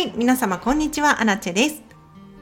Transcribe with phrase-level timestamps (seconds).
[0.00, 1.82] い、皆様こんにちは、アラチェです。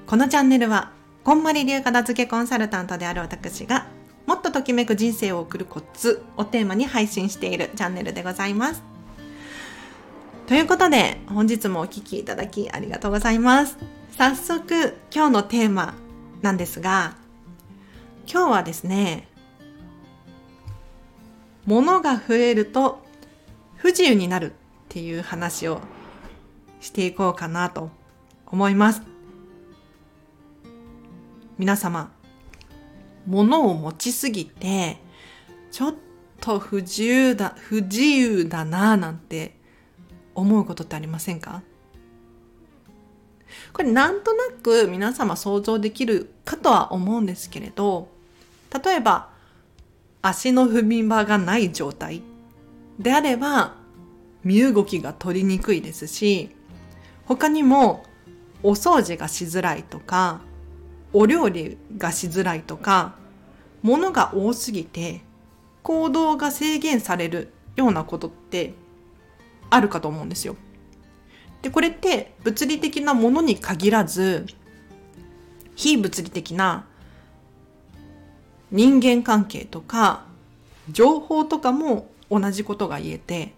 [0.06, 0.92] このチャンネルは、
[1.24, 3.88] こんまり流片付けコンサルタントである私が、
[4.26, 8.82] もっとときめく人生を送るコツをテーマに配信しているチャンネルでございます。
[10.46, 13.76] ということで、本日もお聴きいただきありがとうございます。
[14.16, 15.94] 早速、今日のテーマ
[16.42, 17.16] なんですが、
[18.32, 19.26] 今日はですね、
[21.66, 23.02] 物が増えると
[23.76, 24.54] 不自由になるっ
[24.88, 25.80] ていう話を
[26.80, 27.90] していこうかなと
[28.46, 29.02] 思います。
[31.58, 32.12] 皆様、
[33.26, 34.98] 物を持ちすぎて、
[35.70, 35.94] ちょっ
[36.40, 39.56] と不自由だ、不自由だなぁなんて
[40.34, 41.62] 思うことってありませんか？
[43.72, 48.08] これなんとなく皆様想像できるかとは思うんですけれど、
[48.84, 49.30] 例えば
[50.22, 52.22] 足の踏み場がない状態
[52.98, 53.74] であれば
[54.44, 56.54] 身動きが取りにくいですし、
[57.28, 58.04] 他にも
[58.62, 60.40] お掃除がしづらいとか、
[61.12, 63.16] お料理がしづらいとか、
[63.82, 65.20] 物が多すぎて
[65.82, 68.72] 行動が制限されるようなことって
[69.68, 70.56] あるかと思うんですよ。
[71.60, 74.46] で、これって物理的なものに限らず、
[75.76, 76.86] 非物理的な
[78.70, 80.24] 人間関係とか
[80.90, 83.52] 情報とかも同じことが言えて、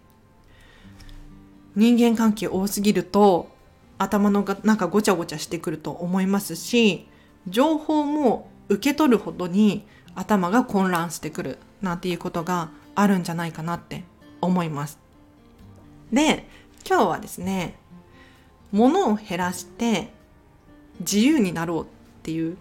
[1.77, 3.60] 人間関係多すぎると
[4.01, 7.07] 頭の中ごちゃごちゃしてくると思いますし、
[7.47, 14.05] 情報も受け取るほどに頭が混乱してくるなんていうことがあるんじゃないかなって
[14.41, 14.99] 思います。
[16.11, 16.49] で、
[16.89, 17.75] 今日はですね、
[18.73, 20.09] 物を減らして
[21.01, 21.87] 自由になろうっ
[22.23, 22.57] ていう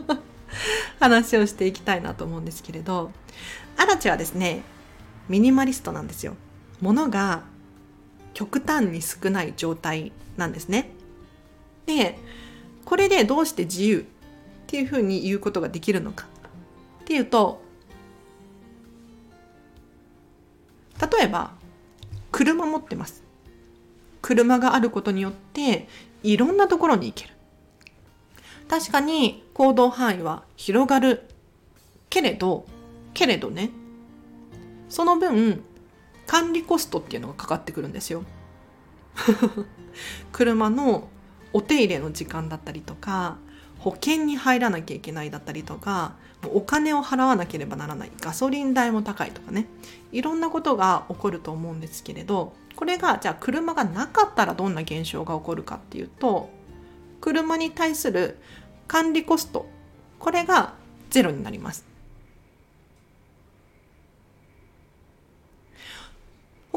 [0.98, 3.12] 話をしていきたいなと思うんですけれど、
[3.76, 4.62] アラチはですね、
[5.28, 6.36] ミニマリストなんですよ。
[6.80, 7.42] 物が
[8.38, 10.90] 極端に少ない状態なんですね。
[11.86, 12.16] で、
[12.84, 14.04] これでどうして自由っ
[14.68, 16.26] ていうふうに言うことができるのか
[17.02, 17.60] っていうと、
[21.00, 21.50] 例えば、
[22.30, 23.24] 車持ってます。
[24.22, 25.88] 車があることによって、
[26.22, 27.34] いろんなところに行ける。
[28.68, 31.24] 確かに行動範囲は広がる。
[32.08, 32.66] けれど、
[33.14, 33.70] けれどね、
[34.88, 35.64] その分、
[36.28, 38.22] 管理コストっていうのがかかってくるんですよ。
[40.30, 41.08] 車の
[41.54, 43.38] お手入れの時間だったりとか、
[43.78, 46.16] 保険に入らなきゃいけないだったりとか、
[46.52, 48.12] お金を払わなければならない。
[48.20, 49.66] ガソリン代も高いとかね。
[50.12, 56.50] いろんなことが起こると思うんですけれど、これがじゃあ車がなかったらどんな現象が起こるかっていうと、
[57.22, 58.38] 車に対する
[58.86, 59.66] 管理コスト、
[60.18, 60.74] これが
[61.08, 61.86] ゼロになります。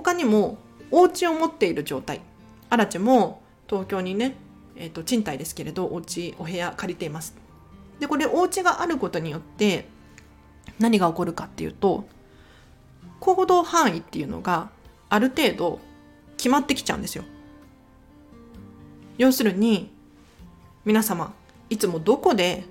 [0.02, 0.58] 他にも、
[0.90, 2.22] お家を持っている状態。
[2.70, 4.36] アラチも東京にね、
[4.76, 7.36] えっ、ー、と、賃貸ですけれど、お家、お部屋借りています。
[8.00, 9.88] で、これ、お家があることによって、
[10.80, 12.06] 何が起こるかっていうと、
[13.20, 14.72] 行動範囲っていうのが
[15.10, 15.80] ある程度
[16.38, 17.24] 決まってきちゃうんですよ。
[19.18, 19.92] 要するに、
[20.84, 21.34] 皆様、
[21.70, 22.64] いつもどこで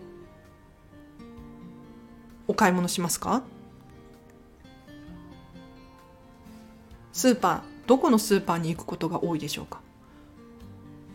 [2.48, 3.44] お買い物しますか？
[7.12, 9.81] スーパー、どこのスーパーに行くことが多いでしょうか？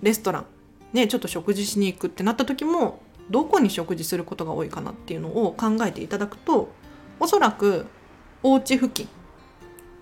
[0.01, 0.45] レストラン、
[0.93, 6.69] ね、ちょっと食事しに行くってなった時も、どこに食事することが多いかなっていうのを考えていただくと、
[7.19, 7.87] おそらく
[8.43, 9.07] お家付近、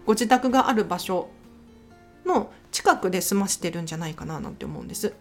[0.06, 1.30] ご自宅がある場所
[2.26, 5.14] の近くで済ましてるんじゃないかななんて思うんです。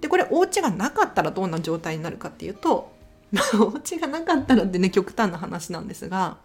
[0.00, 2.90] で、これお家がなかったらどんな状態になるかっていうと、
[3.60, 6.38] お家がなかったらってね、極端な話なんですが、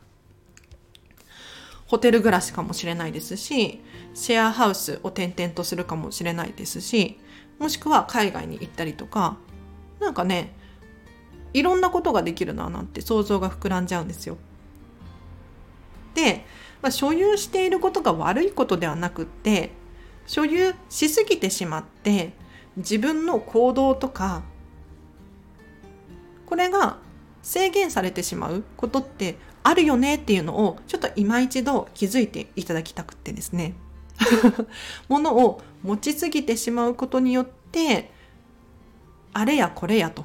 [1.86, 3.82] ホテル暮らしかもしれないですし、
[4.14, 7.20] シェアハウスを転々とするかもしれないですし、
[7.60, 9.38] もしくは海外に行ったりとか、
[10.00, 10.56] なんかね、
[11.54, 14.38] いろんなことができるななんて想像が膨らんじゃうんですよ。
[16.16, 16.46] で、
[16.82, 19.72] まあ、所有していることが悪いことではなくって、
[20.26, 22.34] 所有しすぎてしまって、
[22.78, 24.44] 自分の行動とか、
[26.46, 26.98] これが
[27.42, 33.74] 制限されてしまうことってあるよねっていうのをちょっと今一度気づいていただきたくってですね。
[35.10, 38.12] ものを持ちすぎてしまうことによって、
[39.34, 40.24] あれやこれやと。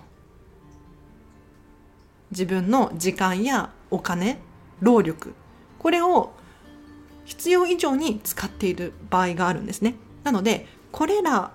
[2.31, 4.39] 自分の時間やお金、
[4.83, 5.33] 労力、
[5.79, 6.33] これを
[7.25, 9.95] 必要以上に使っている場合があるんですね。
[10.23, 11.51] なので、これら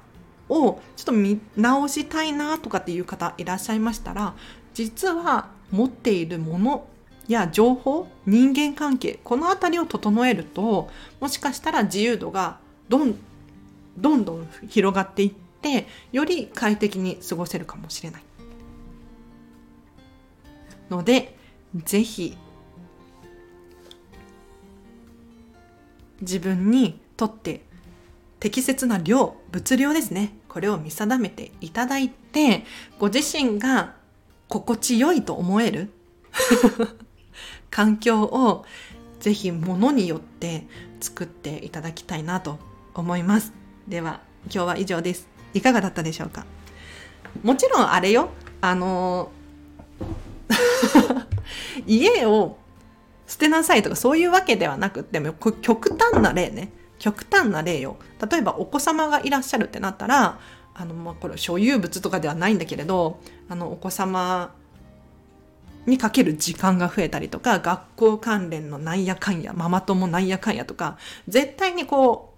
[0.50, 4.34] をちょっと見直したいなとかっていう方いらっしゃいましたら、
[4.74, 6.88] 実は持っているもの
[7.28, 10.90] や情報、人間関係、このあたりを整えると、
[11.20, 13.16] もしかしたら自由度がどん
[13.98, 15.32] どんどん広がっていっ
[15.62, 18.24] てより快適に過ごせるかもしれない。
[20.90, 21.36] ので
[21.84, 22.38] ぜひ
[26.22, 27.62] 自分にとって
[28.40, 30.38] 適切な量物量ですね。
[30.48, 32.64] これを見定めていただいて
[33.00, 33.96] ご自身が
[34.48, 35.92] 心地よいと思える。
[37.72, 38.66] 環境を
[39.20, 40.68] ぜひ物によって
[41.00, 42.60] 作っていただきたいなと
[42.94, 43.54] 思います。
[43.88, 45.28] では今日は以上です。
[45.54, 46.46] いかがだったでしょうか？
[47.44, 48.30] もちろんあれよ。
[48.62, 49.32] あの
[51.86, 52.58] 家を
[53.28, 56.72] 捨てなさいとかそういうわけではなくても極端な例ね。
[57.00, 57.98] 極端な例よ。
[58.30, 60.40] 例えばお子様がいらっしゃるってなったら
[60.74, 63.20] あのまあこれ所有物とかではないんだけれど
[63.50, 64.54] あのお子様
[65.86, 70.98] にかける時間が増えたりとか学校関連のなんやかんやママ友なんやかんやとか
[71.28, 72.36] 絶対にこう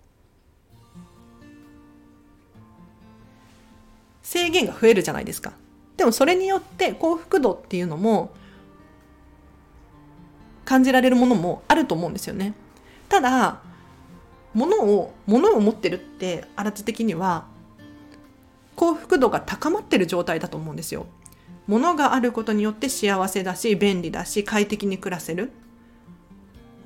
[4.24, 5.54] 制限が増えるじゃないですか。
[5.96, 8.32] でもそれによって幸福度っていうのも
[10.66, 12.54] 感じられるものもあると思うんですよね。
[13.08, 13.62] ただ
[14.54, 17.46] 物を物を持ってるってあらつ的には
[18.76, 21.08] 幸福度が高まってる状態だと思うんですよ。
[21.68, 25.52] 物があることによって幸せだし便利だし快適に暮らせる。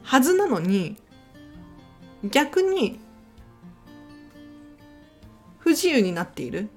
[0.03, 0.97] はずなのに
[2.23, 2.99] 逆に
[5.59, 6.69] 不自由になっている。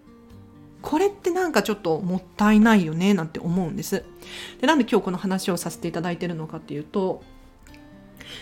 [0.83, 4.05] これってなんかちょっともったいないよねなんて思うんです。
[4.61, 7.23] でなんで今日この話をさせていただいてるのかっていうと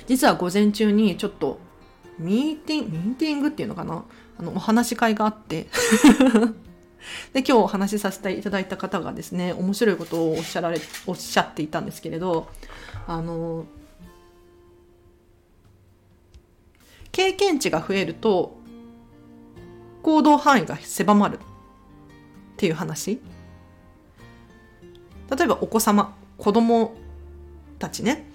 [0.08, 1.60] 実は午前中にちょっと
[2.18, 4.04] ミーティングミーティングっていうのかな？
[4.38, 5.68] あのお話し会があって。
[7.32, 12.48] で今日お話しさせていただいた方がですね面白いことをおっしゃられおっしゃっていたんですけれど
[13.06, 13.66] あの
[17.10, 18.56] 経験値が増えると
[20.02, 21.38] 行動範囲が狭まるっ
[22.56, 23.20] ていう話。
[25.36, 26.94] 例えばお子様子供
[27.78, 28.28] たちね、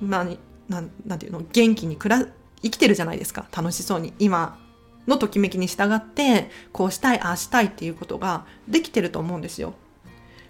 [0.00, 0.24] まあ、
[0.68, 2.26] ななんていうの元気に暮ら
[2.62, 3.46] 生きてるじゃないですか。
[3.54, 4.58] 楽しそうに今
[5.06, 9.74] のときめきに従ってこうしたいああしたいっていうことができてると思うんですよ。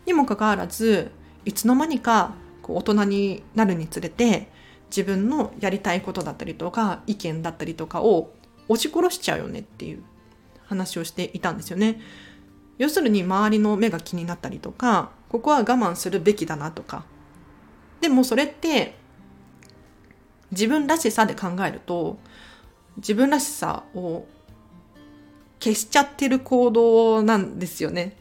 [0.07, 1.11] にもかかわらず
[1.45, 4.51] いつの間にかこう大人になるにつれて
[4.91, 8.33] 自分のやりたいことだったりとか意見だったりとかを
[8.69, 10.03] 押し殺しちゃうよねっていう
[10.65, 12.01] 話をしていたんですよね。
[12.79, 17.05] 要するに周りの目が気になったりとかここは我慢するべきだなとか
[18.01, 18.97] でもそれって
[20.51, 22.19] 自分らしさで考えると
[22.97, 24.27] 自分らしさを
[25.63, 28.17] 消しちゃってる行動なんですよね。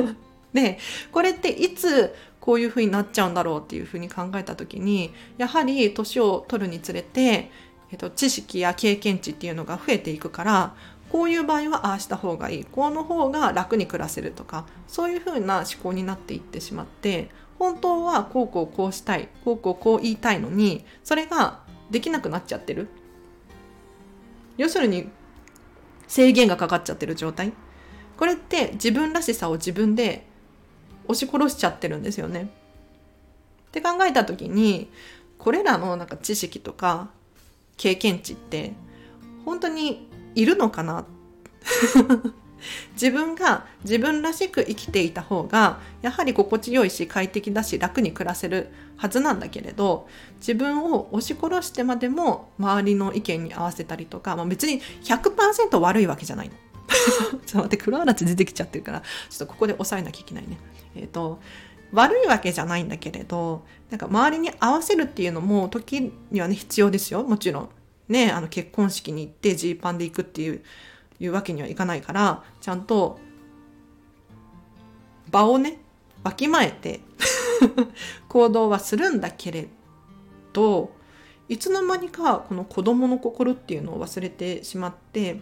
[0.54, 0.78] で
[1.12, 7.50] これっていつこういうふうになっちゃうんだろうっていうふうに考えた時にやはり年を取るにつれて、
[7.90, 10.74] えっと、知識や経験値っていうのが増えていくから
[11.10, 21.60] こういう場合はああした方がいいこの方が楽に暮らせるとかそういうふうな思考になっていってしまって本当はこうこうこうしたいこうこうこう言いたいのにそれが
[21.90, 22.88] できなくなっちゃってる
[24.56, 25.08] 要するに
[26.08, 27.52] 制限がかかっちゃってる状態
[28.16, 30.26] これって自分らしさを自分で
[31.08, 32.50] 押し殺しちゃってるんですよね。
[33.68, 34.90] って考えた時に
[35.38, 37.10] これらのなんか知識とか
[37.76, 38.72] 経験値って
[39.44, 41.04] 本当にいるのかな？
[42.92, 50.08] 自分が自分らしく生きていた方がやはり心地よいし快適だし楽に暮らせるはずなんだけれど
[50.38, 56.54] 自分を押し殺してまでも周りの意見に合わせたりとか、まあ、別に100%悪いわけじゃないの。
[56.86, 60.58] ちょっと待って黒嵐出てきちゃってるからちょっとここで抑えなきゃいけないね。
[60.94, 61.40] えっ、ー、と
[61.92, 67.68] 悪いわけじゃないんだけれどなんか周りに合わせるっていうのも時にはね必要ですよもちろん。
[68.08, 70.62] ねあの結婚式に行ってジーパンで行くっていう
[71.20, 73.18] いうわけにはいかないからちゃんと
[75.30, 75.78] 場をね
[76.22, 77.00] わきまえて
[78.28, 79.68] 行動はするんだけれ
[80.52, 80.90] ど
[81.48, 85.40] いつの間にかこの子供の心っていうのを忘れてしまって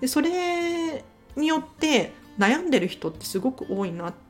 [0.00, 1.04] でそれ
[1.36, 4.24] によって悩んでる人ってすごく多いなって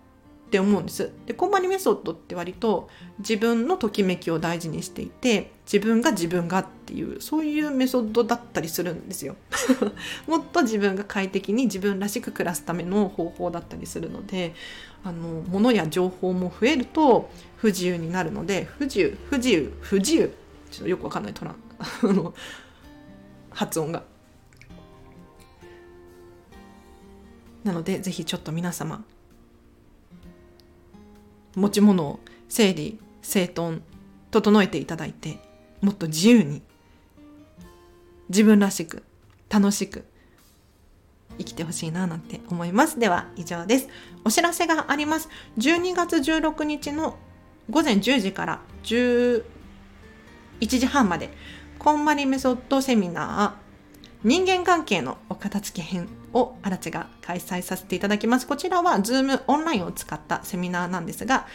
[0.55, 1.11] って思うんです。
[1.27, 9.35] でコンマニメソッドって割と自分のときめきを大事にしていて自分が自分がっていうそういうメソッドだったりするんですよ。
[10.29, 14.55] もっと自分が快適に自分らしく暮らすための方法だったりするので
[15.03, 20.33] あの物や情報も増えると不自由になるので不自由不自由不自由
[20.71, 22.33] ちょっとよくわかんないトラ あの
[23.51, 24.05] 発音が。
[27.65, 29.03] なのでぜひちょっと皆様
[31.57, 33.83] 持ち物を整理整頓
[34.31, 35.39] 整えていただいて
[35.81, 36.63] もっと自由に
[38.29, 39.03] 自分らしく
[39.51, 40.05] 楽しく
[41.39, 42.99] 生きてほしいななんて思います。
[42.99, 43.89] では以上です。
[44.25, 45.29] お知らせがあります。
[45.59, 47.17] 12月16日の
[47.71, 49.43] 午前10時から11
[50.61, 51.31] 時半まで
[51.79, 53.65] こんまりメソッドセミナー
[54.23, 56.09] 人間関係のお片付け編。
[56.35, 58.47] をあらちが開催させていただきます。
[58.47, 61.47] こちらは Zoom オンラインを使ったセミナーなんですが、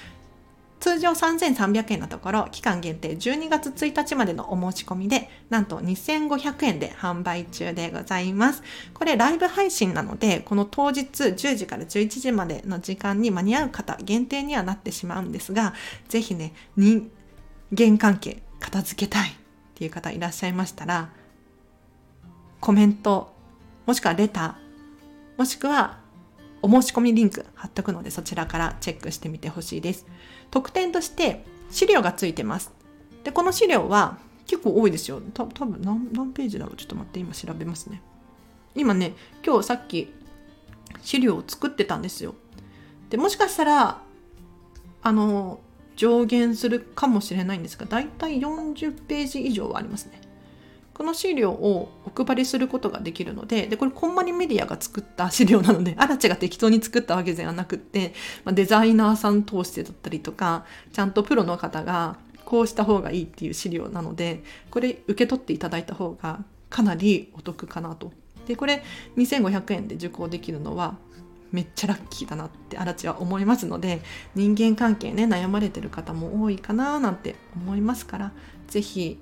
[0.79, 8.63] 通常3300円のところ、期間限定12月1日までのお申し込みで、なんと2500円で販売中でございます。
[8.93, 15.74] これライブ配信なので、この当日10時から11時までの時間に間に合う方限定にはなってしまうんですが、
[16.07, 17.12] ぜひね、人
[17.77, 19.33] 間関係片付けたいっ
[19.75, 21.09] ていう方いらっしゃいましたら、
[22.62, 23.33] コメント、
[23.86, 24.68] もしくはレター、
[25.39, 26.00] もしくは
[26.62, 30.05] お申し込みリンク貼っとくのでそちらからチェックしてみてほしいです。
[30.51, 32.74] 特典として資料がついてます。
[33.24, 35.22] で、この資料は結構多いですよ。
[35.34, 36.75] た多分何何ページだろう？
[36.75, 38.01] ちょっと待って今調べますね。
[38.75, 39.13] 今ね、
[39.46, 40.13] 今日さっき
[41.01, 42.36] 資料を作ってたんですよ。
[43.10, 44.01] で、もしかしたら、
[45.01, 45.62] あの、
[45.96, 50.19] 上限するかもしれないんですが、だいたい40ページ以上はありますね。
[50.99, 58.13] この資料をお配りすることができるので、で、これこんまりメディアが作った資料なので、アラチが適当に作ったわけではなくって、
[58.43, 68.11] まあ、デザイナーさん通してだったりとか、ちゃんとプロの方がこうした方がいいっていう資料なので、これ受け取っていただいた方がかなりお得かなと。
[68.45, 68.83] で、これ
[69.15, 70.97] 2500円で受講できるのは、
[71.53, 74.01] めっちゃラッキーだなってアラチは思いますので
[74.35, 78.33] 人間関係ね悩まれてる方も多いかななんて思いますから
[78.67, 79.17] 是非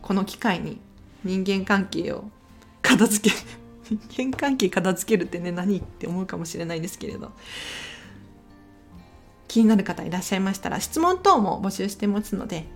[0.00, 0.80] この機会に
[1.26, 2.24] 人間関係を
[2.82, 3.36] 片付け
[4.10, 7.32] 人間関係片付けるってね何って思うかもしれないですけれど
[9.48, 12.66] 気になる方いらっしゃいましたら質問等も募集してますので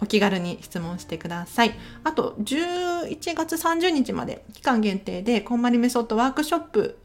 [0.00, 1.74] お気軽に質問してください。
[2.04, 6.98] あと、11月30日まで期間限定で、こんまりメソッドワークショップ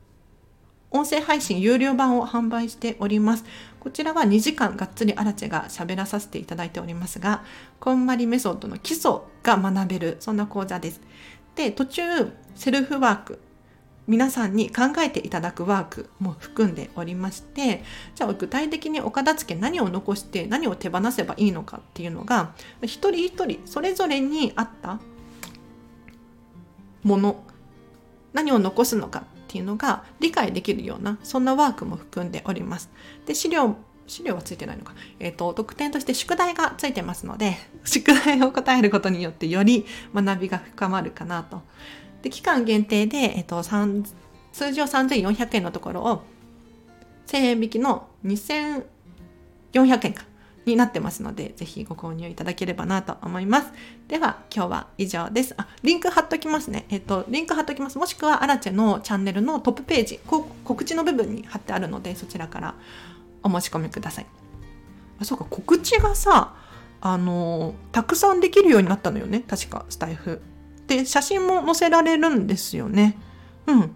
[0.94, 3.46] 音声配信有料版を販売しております。
[3.80, 7.44] こちらは2時間がっつりアラチェが喋らさせていただいておりますが、
[7.80, 11.02] こんまりメソッドの基礎が学べる、そんな講座です。
[11.56, 12.04] で、途中、
[12.56, 13.40] セルフワーク、
[14.06, 17.84] 皆さんに考えていただくワークも含んでおりまして、
[18.14, 25.00] じゃあ具体的にお片付け何を残して何を手放せばいいのかっていうのが、一人一人それぞれに合った
[27.02, 27.44] もの、
[28.34, 29.24] 何を残すのか
[29.54, 32.90] っていうのが理解できるようなそんなワークも含んでおります。
[33.28, 33.76] で資料
[34.08, 34.94] 資料はついてないのか。
[35.20, 37.56] えっ、ー、と、特典として宿題がついてますので、
[37.86, 41.62] 宿題を答えることによってより学びが深まるかなと。
[42.22, 46.24] で、期間限定で、えっ、ー、と、通常3400円のところを、
[47.28, 48.84] 1000円引きの2400
[50.08, 50.26] 円か。
[50.66, 53.72] になってますので、ぜひご購入いただければなと思います。
[54.08, 55.54] では、今日は以上です。
[55.58, 56.86] あ、リンク貼っときますね。
[56.90, 57.98] えっと、リンク貼っときます。
[57.98, 62.76] もしくは、アラチェのチャンネルのトップページ、告知の部分に貼ってあるので、そちらから
[63.44, 64.26] お申し込みください。
[65.20, 66.56] あ、そうか、告知がさ、
[67.02, 69.44] あの、たくさんできるようになったのよね。
[69.48, 70.42] 確か、スタイフ。
[70.88, 73.18] で、写真も載せられるんですよね。
[73.68, 73.96] うん。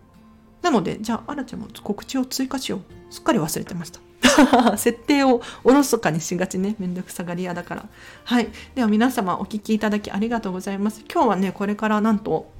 [0.61, 2.81] なので、じゃあ、アラチェも告知を追加しよう。
[3.13, 4.01] すっかり忘れてました。
[4.77, 6.75] 設定をおろそかにしがちね。
[6.79, 7.85] めんどくさがり屋だから。
[8.23, 8.49] はい。
[8.75, 11.03] では皆様お聴きいただきありがとうございます。
[11.11, 12.51] 今日はね、これからなんと、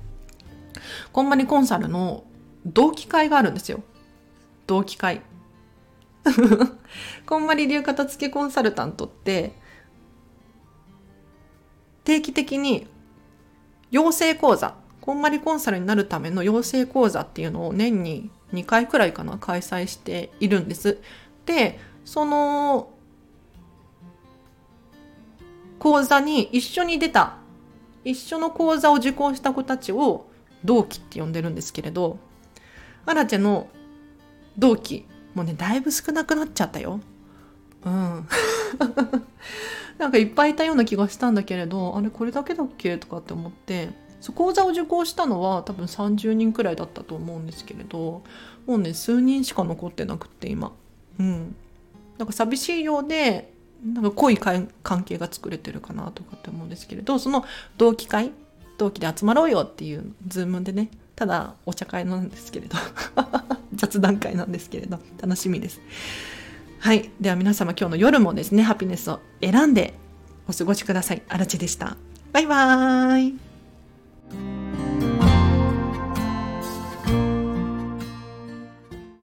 [1.12, 2.24] こんまりコンサルの
[2.66, 3.82] 同期会があるんですよ。
[4.68, 5.22] 同期会。
[7.26, 9.54] こんまり流片付けコンサルタントって、
[12.04, 12.88] 定期的に
[13.92, 21.00] 養成講座、こんまりコンサルになるための養成講座っていうのを年に2回くらいかな開催しているんです。
[21.48, 22.90] でその
[25.80, 27.38] 講座に一緒に出た
[28.04, 30.28] 一緒の講座を受講した子たちを
[30.64, 32.20] 同期って呼んでるんですけれど
[33.06, 33.70] アラチェの
[34.58, 37.00] 同期もうねだいぶ少なくなっちゃったよ。
[37.86, 38.28] うん。
[39.98, 43.90] なんかいっぱいいたような気がしたんだけれどあれこれだけだっけとかって思って
[44.20, 48.24] そ講座を受講したのは多分30人くらいだったと思うんですけれど
[48.66, 50.72] もうね数人しか残ってなくって今。
[51.20, 51.56] うん。
[52.18, 53.54] なんか寂しいようで
[53.86, 54.70] なんか濃い関
[55.06, 57.46] 係が作れてるかなとかって思うんですけれどその
[57.78, 58.32] 同期会
[58.78, 62.78] 同期で集まろうよっていうズームでねただお茶会なんですけれど
[63.74, 65.82] 雑談会なんですけれど楽しみです。
[66.80, 67.10] はい。
[67.20, 69.94] では皆様今日の夜もですねハピネスを選んで
[70.48, 71.24] お過ごしください。
[71.28, 71.98] あらちでした。
[72.34, 74.67] バイバーイ。